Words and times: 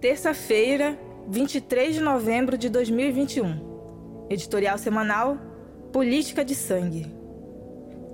Terça-feira, 0.00 0.96
23 1.26 1.96
de 1.96 2.00
novembro 2.00 2.56
de 2.56 2.68
2021. 2.68 4.28
Editorial 4.30 4.78
semanal 4.78 5.36
Política 5.92 6.44
de 6.44 6.54
Sangue. 6.54 7.12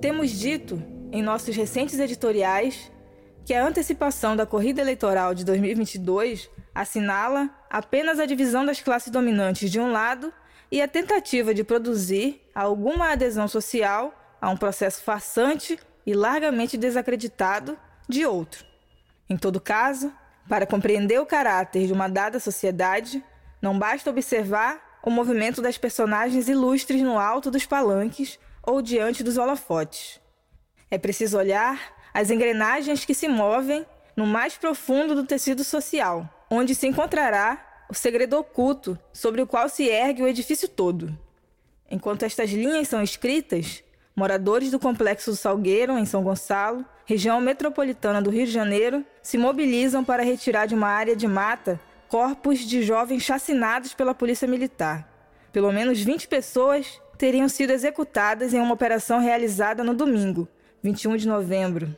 Temos 0.01 0.31
dito, 0.31 0.83
em 1.13 1.23
nossos 1.23 1.55
recentes 1.55 1.99
editoriais, 1.99 2.91
que 3.45 3.53
a 3.53 3.63
antecipação 3.63 4.35
da 4.35 4.47
corrida 4.47 4.81
eleitoral 4.81 5.35
de 5.35 5.45
2022 5.45 6.49
assinala 6.75 7.51
apenas 7.69 8.19
a 8.19 8.25
divisão 8.25 8.65
das 8.65 8.81
classes 8.81 9.13
dominantes 9.13 9.71
de 9.71 9.79
um 9.79 9.93
lado 9.93 10.33
e 10.73 10.81
a 10.81 10.89
tentativa 10.89 11.53
de 11.53 11.63
produzir 11.63 12.41
alguma 12.55 13.13
adesão 13.13 13.47
social 13.47 14.19
a 14.41 14.49
um 14.49 14.57
processo 14.57 15.03
farsante 15.03 15.79
e 16.07 16.15
largamente 16.15 16.79
desacreditado 16.79 17.79
de 18.09 18.25
outro. 18.25 18.65
Em 19.29 19.37
todo 19.37 19.61
caso, 19.61 20.11
para 20.49 20.67
compreender 20.67 21.21
o 21.21 21.27
caráter 21.27 21.87
de 21.87 21.93
uma 21.93 22.09
dada 22.09 22.39
sociedade, 22.39 23.25
não 23.61 23.79
basta 23.79 24.11
observar 24.11 24.99
o 25.03 25.11
movimento 25.11 25.61
das 25.61 25.79
personagens 25.79 26.49
ilustres 26.49 27.03
no 27.03 27.19
alto 27.19 27.51
dos 27.51 27.67
palanques 27.67 28.39
ou 28.63 28.81
diante 28.81 29.23
dos 29.23 29.37
holofotes. 29.37 30.21
É 30.91 30.99
preciso 30.99 31.39
olhar 31.39 31.95
as 32.13 32.31
engrenagens 32.31 33.05
que 33.05 33.15
se 33.15 33.29
movem 33.29 33.85
no 34.17 34.27
mais 34.27 34.57
profundo 34.57 35.15
do 35.15 35.25
tecido 35.25 35.65
social, 35.65 36.29
onde 36.51 36.75
se 36.75 36.87
encontrará 36.87 37.85
o 37.89 37.95
segredo 37.95 38.39
oculto 38.39 38.99
sobre 39.13 39.43
o 39.43 39.47
qual 39.47 39.69
se 39.69 39.89
ergue 39.89 40.23
o 40.23 40.29
edifício 40.29 40.69
todo. 40.69 41.17
Enquanto 41.91 42.25
estas 42.25 42.51
linhas 42.51 42.89
são 42.89 43.03
escritas, 43.03 43.83
moradores 44.15 44.71
do 44.71 44.79
complexo 44.79 45.35
Salgueiro, 45.35 45.99
em 45.99 46.05
São 46.05 46.23
Gonçalo, 46.23 46.85
região 47.05 47.41
metropolitana 47.41 48.23
do 48.23 48.31
Rio 48.31 48.47
de 48.47 48.53
Janeiro, 48.53 49.05
se 49.23 49.37
mobilizam 49.37 50.05
para 50.05 50.23
retirar 50.23 50.67
de 50.67 50.75
uma 50.75 50.89
área 50.89 51.17
de 51.17 51.27
mata 51.27 51.81
corpos 52.09 52.61
de 52.61 52.83
jovens 52.83 53.23
chacinados 53.23 53.93
pela 53.93 54.15
polícia 54.15 54.47
militar. 54.47 55.09
Pelo 55.53 55.73
menos 55.73 56.01
20 56.01 56.29
pessoas 56.29 57.01
teriam 57.19 57.49
sido 57.49 57.71
executadas 57.71 58.55
em 58.55 58.61
uma 58.61 58.75
operação 58.75 59.19
realizada 59.19 59.83
no 59.83 59.95
domingo, 59.95 60.49
21 60.83 61.17
de 61.17 61.27
novembro. 61.27 61.97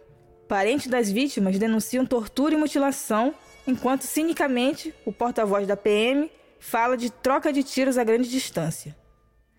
Parentes 0.48 0.86
das 0.86 1.10
vítimas 1.10 1.58
denunciam 1.58 2.06
tortura 2.06 2.54
e 2.54 2.56
mutilação, 2.56 3.34
enquanto 3.66 4.02
cinicamente 4.02 4.94
o 5.04 5.12
porta-voz 5.12 5.66
da 5.66 5.76
PM 5.76 6.30
fala 6.58 6.96
de 6.96 7.10
troca 7.10 7.52
de 7.52 7.62
tiros 7.62 7.98
a 7.98 8.04
grande 8.04 8.30
distância. 8.30 8.96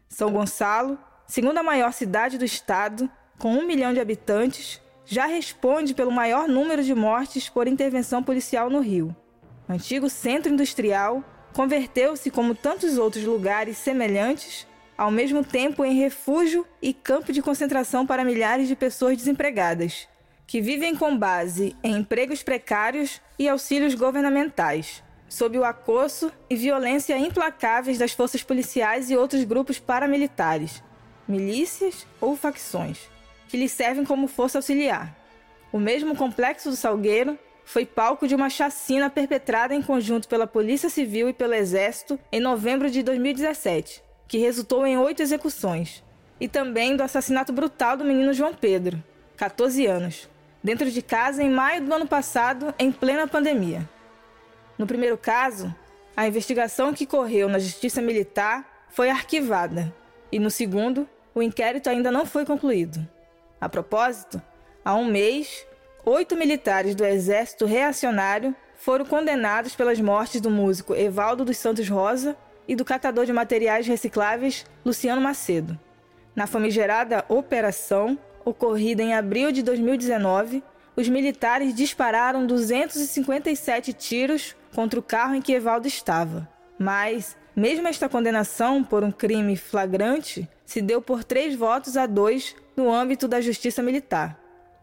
São 0.09 0.31
Gonçalo, 0.31 0.97
segunda 1.27 1.61
maior 1.61 1.91
cidade 1.91 2.37
do 2.37 2.45
estado, 2.45 3.09
com 3.37 3.53
um 3.53 3.67
milhão 3.67 3.93
de 3.93 3.99
habitantes, 3.99 4.81
já 5.05 5.25
responde 5.25 5.93
pelo 5.93 6.11
maior 6.11 6.47
número 6.47 6.83
de 6.83 6.95
mortes 6.95 7.49
por 7.49 7.67
intervenção 7.67 8.23
policial 8.23 8.69
no 8.69 8.79
Rio. 8.79 9.15
O 9.67 9.73
antigo 9.73 10.09
centro 10.09 10.51
industrial 10.51 11.23
converteu-se, 11.53 12.31
como 12.31 12.55
tantos 12.55 12.97
outros 12.97 13.23
lugares 13.23 13.77
semelhantes, 13.77 14.67
ao 14.97 15.11
mesmo 15.11 15.43
tempo 15.43 15.85
em 15.85 15.99
refúgio 15.99 16.65
e 16.81 16.93
campo 16.93 17.31
de 17.31 17.41
concentração 17.41 18.05
para 18.05 18.23
milhares 18.23 18.67
de 18.67 18.75
pessoas 18.75 19.17
desempregadas, 19.17 20.07
que 20.45 20.61
vivem 20.61 20.95
com 20.95 21.17
base 21.17 21.75
em 21.83 21.97
empregos 21.97 22.41
precários 22.41 23.21
e 23.37 23.47
auxílios 23.47 23.93
governamentais, 23.93 25.03
sob 25.29 25.57
o 25.57 25.65
acosso 25.65 26.31
e 26.49 26.55
violência 26.55 27.17
implacáveis 27.17 27.97
das 27.97 28.13
forças 28.13 28.41
policiais 28.41 29.09
e 29.09 29.17
outros 29.17 29.43
grupos 29.43 29.77
paramilitares, 29.77 30.81
milícias 31.27 32.07
ou 32.19 32.35
facções 32.35 33.09
que 33.47 33.57
lhe 33.57 33.69
servem 33.69 34.03
como 34.03 34.27
força 34.27 34.57
auxiliar. 34.57 35.15
O 35.71 35.79
mesmo 35.79 36.15
complexo 36.15 36.69
do 36.69 36.75
Salgueiro 36.75 37.37
foi 37.65 37.85
palco 37.85 38.27
de 38.27 38.35
uma 38.35 38.49
chacina 38.49 39.09
perpetrada 39.09 39.73
em 39.73 39.81
conjunto 39.81 40.27
pela 40.27 40.47
Polícia 40.47 40.89
Civil 40.89 41.29
e 41.29 41.33
pelo 41.33 41.53
Exército 41.53 42.19
em 42.31 42.39
novembro 42.39 42.89
de 42.89 43.03
2017, 43.03 44.01
que 44.27 44.37
resultou 44.37 44.85
em 44.85 44.97
oito 44.97 45.21
execuções, 45.21 46.03
e 46.39 46.47
também 46.47 46.95
do 46.95 47.03
assassinato 47.03 47.51
brutal 47.51 47.97
do 47.97 48.05
menino 48.05 48.33
João 48.33 48.53
Pedro, 48.53 49.03
14 49.35 49.85
anos, 49.85 50.29
dentro 50.63 50.89
de 50.89 51.01
casa 51.01 51.43
em 51.43 51.49
maio 51.49 51.83
do 51.83 51.93
ano 51.93 52.07
passado, 52.07 52.73
em 52.79 52.91
plena 52.91 53.27
pandemia. 53.27 53.87
No 54.77 54.87
primeiro 54.87 55.17
caso, 55.17 55.73
a 56.15 56.27
investigação 56.27 56.93
que 56.93 57.05
correu 57.05 57.49
na 57.49 57.59
Justiça 57.59 58.01
Militar 58.01 58.87
foi 58.89 59.09
arquivada, 59.09 59.93
e 60.31 60.39
no 60.39 60.49
segundo, 60.49 61.07
o 61.37 61.43
inquérito 61.43 61.87
ainda 61.87 62.09
não 62.11 62.25
foi 62.25 62.43
concluído. 62.43 63.07
A 63.61 63.69
propósito, 63.69 64.41
há 64.83 64.95
um 64.95 65.05
mês, 65.05 65.67
oito 66.03 66.35
militares 66.35 66.95
do 66.95 67.05
Exército 67.05 67.67
Reacionário 67.67 68.55
foram 68.75 69.05
condenados 69.05 69.75
pelas 69.75 69.99
mortes 69.99 70.41
do 70.41 70.49
músico 70.49 70.95
Evaldo 70.95 71.45
dos 71.45 71.57
Santos 71.57 71.87
Rosa 71.87 72.35
e 72.67 72.75
do 72.75 72.83
catador 72.83 73.23
de 73.23 73.33
materiais 73.33 73.85
recicláveis 73.85 74.65
Luciano 74.83 75.21
Macedo. 75.21 75.79
Na 76.35 76.47
famigerada 76.47 77.23
Operação, 77.29 78.17
ocorrida 78.43 79.03
em 79.03 79.13
abril 79.13 79.51
de 79.51 79.61
2019, 79.61 80.63
os 80.95 81.07
militares 81.07 81.75
dispararam 81.75 82.47
257 82.47 83.93
tiros 83.93 84.55
contra 84.73 84.99
o 84.99 85.03
carro 85.03 85.35
em 85.35 85.41
que 85.41 85.53
Evaldo 85.53 85.87
estava. 85.87 86.49
Mas, 86.79 87.37
mesmo 87.55 87.87
esta 87.87 88.09
condenação 88.09 88.83
por 88.83 89.03
um 89.03 89.11
crime 89.11 89.55
flagrante, 89.55 90.49
se 90.67 90.81
deu 90.81 91.01
por 91.01 91.23
três 91.23 91.55
votos 91.55 91.95
a 91.95 92.05
dois 92.05 92.53
no 92.75 92.93
âmbito 92.93 93.25
da 93.25 93.39
Justiça 93.39 93.81
Militar. 93.81 94.37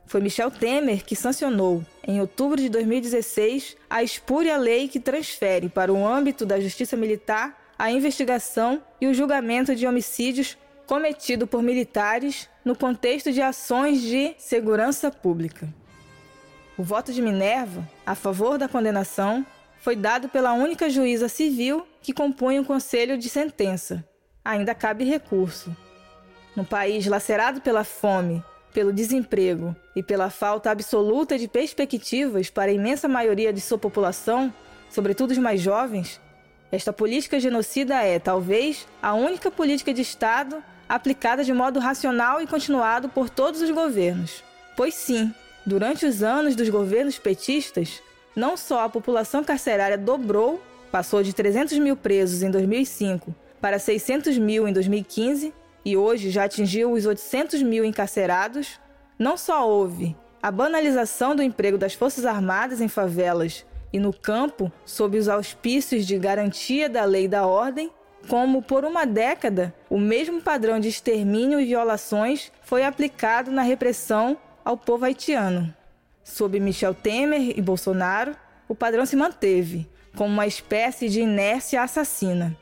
Foi 0.07 0.21
Michel 0.21 0.51
Temer 0.51 1.05
que 1.05 1.15
sancionou, 1.15 1.85
em 2.03 2.21
outubro 2.21 2.57
de 2.57 2.71
2016, 2.71 3.77
a 3.89 4.03
espúria 4.03 4.57
lei 4.57 4.89
que 4.89 4.99
transfere 4.99 5.69
para 5.69 5.93
o 5.93 6.07
âmbito 6.07 6.47
da 6.47 6.59
Justiça 6.59 6.97
Militar 6.97 7.63
a 7.79 7.91
investigação 7.91 8.83
e 8.99 9.07
o 9.07 9.13
julgamento 9.13 9.77
de 9.77 9.87
homicídios 9.87 10.57
cometidos 10.87 11.49
por 11.49 11.63
militares 11.63 12.49
no 12.65 12.75
contexto 12.75 13.31
de 13.31 13.43
ações 13.43 14.01
de 14.01 14.35
segurança 14.39 15.11
pública. 15.11 15.69
O 16.79 16.83
voto 16.83 17.13
de 17.13 17.21
Minerva, 17.21 17.87
a 18.07 18.15
favor 18.15 18.57
da 18.57 18.69
condenação, 18.69 19.45
foi 19.81 19.95
dado 19.95 20.31
pela 20.31 20.55
única 20.55 20.89
juíza 20.89 21.29
civil 21.29 21.87
que 22.01 22.15
compunha 22.15 22.63
o 22.63 22.65
conselho 22.65 23.19
de 23.19 23.29
sentença. 23.29 24.03
Ainda 24.45 24.75
cabe 24.75 25.05
recurso. 25.05 25.75
No 26.55 26.67
país 26.67 27.07
lacerado 27.07 27.63
pela 27.63 27.83
fome, 27.83 28.45
pelo 28.75 28.93
desemprego 28.93 29.75
e 29.97 30.03
pela 30.03 30.29
falta 30.29 30.71
absoluta 30.71 31.39
de 31.39 31.49
perspectivas 31.49 32.51
para 32.51 32.71
a 32.71 32.75
imensa 32.75 33.09
maioria 33.09 33.53
de 33.55 33.61
sua 33.61 33.79
população, 33.79 34.53
sobretudo 34.91 35.31
os 35.31 35.39
mais 35.39 35.63
jovens, 35.63 36.21
esta 36.71 36.93
política 36.93 37.41
genocida 37.41 38.03
é, 38.03 38.19
talvez, 38.19 38.87
a 39.01 39.15
única 39.15 39.51
política 39.51 39.95
de 39.95 40.03
Estado 40.03 40.63
aplicada 40.87 41.43
de 41.43 41.53
modo 41.53 41.81
racional 41.81 42.43
e 42.43 42.47
continuado 42.47 43.09
por 43.09 43.31
todos 43.31 43.63
os 43.63 43.71
governos. 43.71 44.45
Pois 44.77 44.95
sim, 44.95 45.33
durante 45.65 46.05
os 46.05 46.23
anos 46.23 46.55
dos 46.55 46.69
governos 46.69 47.19
petistas, 47.19 48.03
não 48.37 48.59
só 48.59 48.85
a 48.85 48.89
população 48.91 49.43
carcerária 49.43 49.97
dobrou, 49.97 50.63
passou 50.93 51.23
de 51.23 51.33
300 51.33 51.79
mil 51.79 51.97
presos 51.97 52.43
em 52.43 52.51
2005 52.51 53.44
para 53.65 53.79
600 53.79 54.37
mil 54.37 54.69
em 54.69 54.75
2015, 54.75 55.55
e 55.87 55.97
hoje 55.97 56.29
já 56.29 56.45
atingiu 56.45 56.93
os 56.93 57.07
800 57.07 57.63
mil 57.63 57.83
encarcerados, 57.83 58.79
não 59.19 59.39
só 59.39 59.67
houve 59.67 60.15
a 60.43 60.51
banalização 60.51 61.35
do 61.35 61.43
emprego 61.43 61.79
das 61.79 61.95
Forças 61.95 62.27
Armadas 62.27 62.83
em 62.83 62.89
favelas 62.89 63.65
e 63.91 63.99
no 63.99 64.13
campo 64.13 64.71
sob 64.85 65.17
os 65.17 65.31
auspícios 65.31 66.07
de 66.07 66.19
garantia 66.19 66.91
da 66.91 67.07
lei 67.07 67.25
e 67.25 67.29
da 67.29 67.47
ordem, 67.47 67.91
como 68.29 68.61
por 68.61 68.85
uma 68.85 69.07
década 69.07 69.75
o 69.89 69.99
mesmo 69.99 70.43
padrão 70.43 70.79
de 70.79 70.89
extermínio 70.89 71.59
e 71.59 71.65
violações 71.65 72.53
foi 72.61 72.85
aplicado 72.85 73.51
na 73.51 73.63
repressão 73.63 74.37
ao 74.63 74.77
povo 74.77 75.07
haitiano. 75.07 75.75
Sob 76.23 76.61
Michel 76.61 76.93
Temer 76.93 77.59
e 77.59 77.63
Bolsonaro, 77.63 78.37
o 78.69 78.75
padrão 78.75 79.07
se 79.07 79.17
manteve, 79.17 79.89
como 80.15 80.35
uma 80.35 80.47
espécie 80.47 81.09
de 81.09 81.23
inércia 81.23 81.81
assassina. 81.81 82.55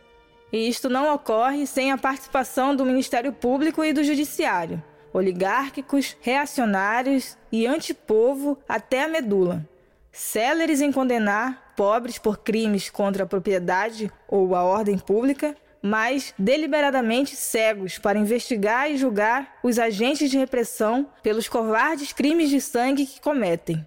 E 0.53 0.69
isto 0.69 0.91
não 0.91 1.15
ocorre 1.15 1.67
sem 1.67 1.91
a 1.91 1.97
participação 1.97 2.77
do 2.77 2.85
Ministério 2.85 3.33
Público 3.33 3.83
e 3.83 3.93
do 3.93 4.05
Judiciário, 4.05 4.83
oligárquicos, 5.11 6.15
reacionários 6.21 7.39
e 7.51 7.67
antipovo 7.67 8.59
até 8.69 9.05
a 9.05 9.09
medula. 9.09 9.67
Céleres 10.13 10.83
em 10.83 10.93
condenar 10.93 11.73
pobres 11.75 12.19
por 12.19 12.39
crimes 12.39 12.91
contra 12.91 13.25
a 13.25 13.27
propriedade 13.27 14.13
ou 14.29 14.55
a 14.55 14.63
ordem 14.63 14.99
pública, 14.99 15.57
mas 15.81 16.35
deliberadamente 16.39 17.35
cegos 17.35 17.99
para 17.99 18.19
investigar 18.19 18.91
e 18.91 18.99
julgar 18.99 19.57
os 19.63 19.79
agentes 19.79 20.31
de 20.31 20.37
repressão 20.37 21.09
pelos 21.23 21.49
covardes 21.49 22.13
crimes 22.13 22.51
de 22.51 22.61
sangue 22.61 23.07
que 23.07 23.21
cometem. 23.23 23.87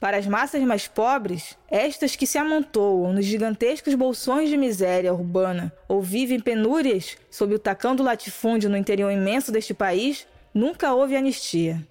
Para 0.00 0.16
as 0.16 0.26
massas 0.26 0.62
mais 0.62 0.86
pobres, 0.86 1.58
estas 1.68 2.14
que 2.14 2.26
se 2.26 2.38
amontoam 2.38 3.12
nos 3.12 3.24
gigantescos 3.24 3.94
bolsões 3.94 4.48
de 4.48 4.56
miséria 4.56 5.12
urbana 5.12 5.72
ou 5.88 6.00
vivem 6.00 6.38
penúrias 6.38 7.16
sob 7.28 7.54
o 7.54 7.58
tacão 7.58 7.96
do 7.96 8.04
latifúndio 8.04 8.70
no 8.70 8.76
interior 8.76 9.10
imenso 9.10 9.50
deste 9.50 9.74
país, 9.74 10.26
nunca 10.54 10.94
houve 10.94 11.16
anistia. 11.16 11.84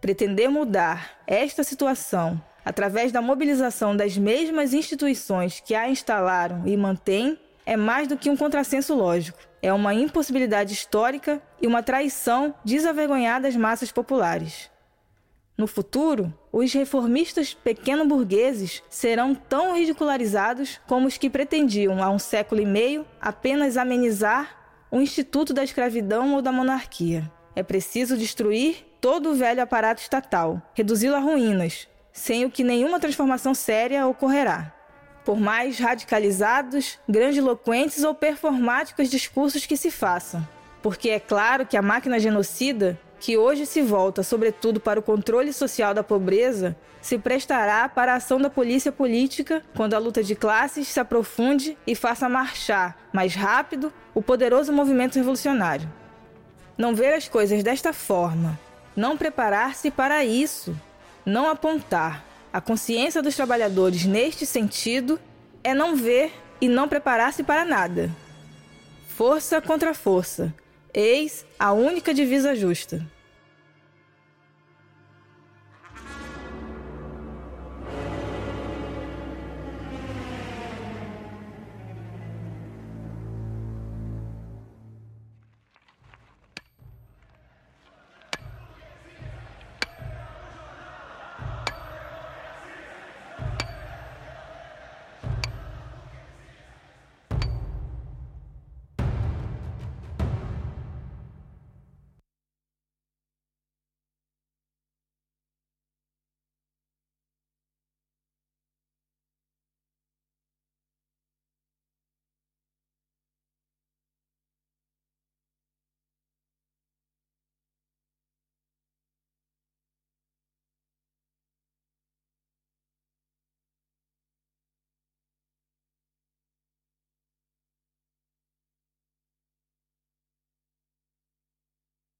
Pretender 0.00 0.48
mudar 0.48 1.18
esta 1.26 1.64
situação 1.64 2.40
através 2.64 3.10
da 3.10 3.20
mobilização 3.20 3.96
das 3.96 4.16
mesmas 4.16 4.72
instituições 4.72 5.58
que 5.58 5.74
a 5.74 5.88
instalaram 5.88 6.62
e 6.66 6.76
mantêm 6.76 7.36
é 7.66 7.76
mais 7.76 8.06
do 8.06 8.16
que 8.16 8.30
um 8.30 8.36
contrassenso 8.36 8.94
lógico. 8.94 9.38
É 9.60 9.72
uma 9.72 9.92
impossibilidade 9.92 10.72
histórica 10.72 11.42
e 11.60 11.66
uma 11.66 11.82
traição 11.82 12.54
desavergonhada 12.64 13.48
às 13.48 13.56
massas 13.56 13.90
populares. 13.90 14.70
No 15.58 15.66
futuro, 15.66 16.32
os 16.52 16.72
reformistas 16.72 17.54
pequeno-burgueses 17.54 18.82
serão 18.90 19.34
tão 19.34 19.74
ridicularizados 19.74 20.80
como 20.86 21.06
os 21.06 21.16
que 21.16 21.30
pretendiam, 21.30 22.02
há 22.02 22.10
um 22.10 22.18
século 22.18 22.60
e 22.60 22.66
meio, 22.66 23.06
apenas 23.20 23.76
amenizar 23.76 24.58
o 24.90 25.00
instituto 25.00 25.54
da 25.54 25.62
escravidão 25.62 26.34
ou 26.34 26.42
da 26.42 26.50
monarquia. 26.50 27.30
É 27.54 27.62
preciso 27.62 28.16
destruir 28.16 28.84
todo 29.00 29.30
o 29.30 29.34
velho 29.34 29.62
aparato 29.62 30.02
estatal, 30.02 30.60
reduzi-lo 30.74 31.14
a 31.14 31.20
ruínas, 31.20 31.88
sem 32.12 32.44
o 32.44 32.50
que 32.50 32.64
nenhuma 32.64 32.98
transformação 32.98 33.54
séria 33.54 34.06
ocorrerá. 34.06 34.74
Por 35.24 35.38
mais 35.38 35.78
radicalizados, 35.78 36.98
grandiloquentes 37.08 38.02
ou 38.02 38.14
performáticos 38.14 39.08
discursos 39.08 39.66
que 39.66 39.76
se 39.76 39.90
façam. 39.90 40.46
Porque 40.82 41.10
é 41.10 41.20
claro 41.20 41.66
que 41.66 41.76
a 41.76 41.82
máquina 41.82 42.18
genocida 42.18 42.98
que 43.20 43.36
hoje 43.36 43.66
se 43.66 43.82
volta 43.82 44.22
sobretudo 44.22 44.80
para 44.80 44.98
o 44.98 45.02
controle 45.02 45.52
social 45.52 45.92
da 45.92 46.02
pobreza, 46.02 46.74
se 47.02 47.18
prestará 47.18 47.88
para 47.88 48.14
a 48.14 48.16
ação 48.16 48.40
da 48.40 48.48
polícia 48.48 48.90
política 48.90 49.62
quando 49.76 49.94
a 49.94 49.98
luta 49.98 50.24
de 50.24 50.34
classes 50.34 50.88
se 50.88 50.98
aprofunde 50.98 51.76
e 51.86 51.94
faça 51.94 52.28
marchar 52.28 52.96
mais 53.12 53.34
rápido 53.34 53.92
o 54.14 54.22
poderoso 54.22 54.72
movimento 54.72 55.16
revolucionário. 55.16 55.88
Não 56.78 56.94
ver 56.94 57.12
as 57.12 57.28
coisas 57.28 57.62
desta 57.62 57.92
forma, 57.92 58.58
não 58.96 59.16
preparar-se 59.16 59.90
para 59.90 60.24
isso, 60.24 60.74
não 61.24 61.48
apontar 61.48 62.24
a 62.52 62.60
consciência 62.60 63.22
dos 63.22 63.36
trabalhadores 63.36 64.04
neste 64.04 64.44
sentido 64.46 65.20
é 65.62 65.74
não 65.74 65.94
ver 65.94 66.32
e 66.60 66.68
não 66.68 66.88
preparar-se 66.88 67.42
para 67.42 67.64
nada. 67.64 68.10
Força 69.08 69.60
contra 69.60 69.94
força, 69.94 70.52
Eis 70.92 71.44
a 71.58 71.72
única 71.72 72.12
divisa 72.12 72.54
justa. 72.54 73.06